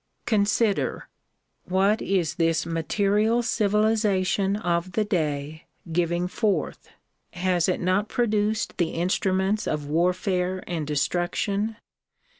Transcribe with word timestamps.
Consider; 0.25 1.09
what 1.65 2.01
is 2.01 2.33
this 2.41 2.65
material 2.65 3.43
civilization 3.43 4.55
of 4.55 4.93
the 4.93 5.05
day 5.05 5.67
giving 5.91 6.27
forth? 6.27 6.89
Has 7.33 7.69
it 7.69 7.79
not 7.79 8.09
produced 8.09 8.77
the 8.79 8.93
instruments 8.95 9.67
of 9.67 9.85
warfare 9.85 10.63
and 10.65 10.87
destruction? 10.87 11.75